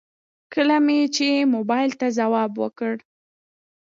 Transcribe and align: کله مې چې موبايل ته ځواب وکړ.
کله 0.53 0.77
مې 0.85 0.99
چې 1.15 1.27
موبايل 1.55 1.91
ته 1.99 2.07
ځواب 2.17 2.51
وکړ. 2.61 2.93